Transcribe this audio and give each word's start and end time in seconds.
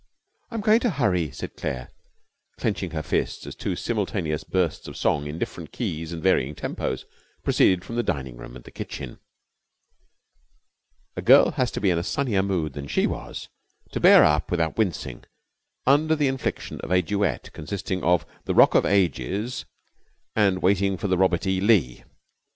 'I'm 0.49 0.61
going 0.61 0.79
to 0.79 0.89
hurry,' 0.89 1.29
said 1.29 1.55
Claire, 1.55 1.91
clenching 2.57 2.89
her 2.89 3.03
fists 3.03 3.45
as 3.45 3.53
two 3.55 3.75
simultaneous 3.75 4.43
bursts 4.43 4.87
of 4.87 4.97
song, 4.97 5.27
in 5.27 5.37
different 5.37 5.71
keys 5.71 6.11
and 6.11 6.23
varying 6.23 6.55
tempos, 6.55 7.05
proceeded 7.43 7.85
from 7.85 7.97
the 7.97 8.01
dining 8.01 8.35
room 8.35 8.55
and 8.55 8.65
kitchen. 8.73 9.19
A 11.15 11.21
girl 11.21 11.51
has 11.51 11.69
to 11.69 11.79
be 11.79 11.91
in 11.91 11.99
a 11.99 12.03
sunnier 12.03 12.41
mood 12.41 12.73
than 12.73 12.87
she 12.87 13.05
was 13.05 13.49
to 13.91 13.99
bear 13.99 14.23
up 14.25 14.49
without 14.49 14.75
wincing 14.75 15.23
under 15.85 16.15
the 16.15 16.27
infliction 16.29 16.81
of 16.81 16.89
a 16.89 17.03
duet 17.03 17.53
consisting 17.53 18.01
of 18.03 18.25
the 18.45 18.55
Rock 18.55 18.73
of 18.73 18.87
Ages 18.87 19.65
and 20.35 20.63
Waiting 20.63 20.97
for 20.97 21.09
the 21.09 21.17
Robert 21.19 21.45
E. 21.45 21.61
Lee. 21.61 22.03